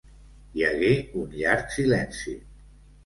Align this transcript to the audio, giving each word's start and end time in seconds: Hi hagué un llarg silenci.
Hi 0.53 0.63
hagué 0.69 0.89
un 1.23 1.29
llarg 1.41 1.71
silenci. 1.77 2.35